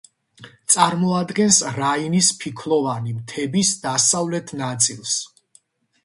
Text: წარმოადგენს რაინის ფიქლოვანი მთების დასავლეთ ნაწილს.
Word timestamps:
წარმოადგენს 0.75 1.59
რაინის 1.75 2.29
ფიქლოვანი 2.43 3.13
მთების 3.17 3.73
დასავლეთ 3.83 4.55
ნაწილს. 4.63 5.13